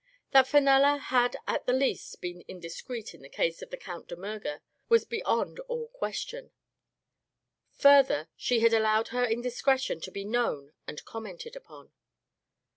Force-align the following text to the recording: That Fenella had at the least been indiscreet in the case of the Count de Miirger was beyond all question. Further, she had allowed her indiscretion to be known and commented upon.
That 0.31 0.47
Fenella 0.47 0.97
had 0.97 1.35
at 1.45 1.67
the 1.67 1.73
least 1.73 2.19
been 2.21 2.43
indiscreet 2.47 3.13
in 3.13 3.21
the 3.21 3.29
case 3.29 3.61
of 3.61 3.69
the 3.69 3.77
Count 3.77 4.07
de 4.07 4.15
Miirger 4.15 4.61
was 4.89 5.05
beyond 5.05 5.59
all 5.67 5.89
question. 5.89 6.49
Further, 7.73 8.27
she 8.35 8.61
had 8.61 8.73
allowed 8.73 9.09
her 9.09 9.23
indiscretion 9.23 10.01
to 10.01 10.09
be 10.09 10.25
known 10.25 10.73
and 10.87 11.05
commented 11.05 11.55
upon. 11.55 11.91